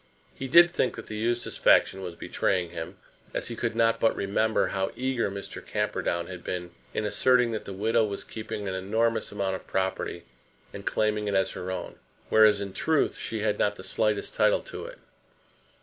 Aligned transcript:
He 0.33 0.47
did 0.47 0.71
think 0.71 0.95
that 0.95 1.05
the 1.05 1.15
Eustace 1.15 1.57
faction 1.57 2.01
was 2.01 2.15
betraying 2.15 2.71
him, 2.71 2.97
as 3.35 3.49
he 3.49 3.55
could 3.55 3.75
not 3.75 3.99
but 3.99 4.15
remember 4.15 4.69
how 4.69 4.91
eager 4.95 5.29
Mr. 5.29 5.63
Camperdown 5.63 6.25
had 6.25 6.43
been 6.43 6.71
in 6.91 7.05
asserting 7.05 7.51
that 7.51 7.65
the 7.65 7.71
widow 7.73 8.03
was 8.03 8.23
keeping 8.23 8.67
an 8.67 8.73
enormous 8.73 9.31
amount 9.31 9.57
of 9.57 9.67
property 9.67 10.23
and 10.73 10.87
claiming 10.87 11.27
it 11.27 11.35
as 11.35 11.51
her 11.51 11.69
own, 11.69 11.99
whereas, 12.29 12.61
in 12.61 12.73
truth, 12.73 13.19
she 13.19 13.41
had 13.41 13.59
not 13.59 13.75
the 13.75 13.83
slightest 13.83 14.33
title 14.33 14.61
to 14.63 14.85
it. 14.85 14.97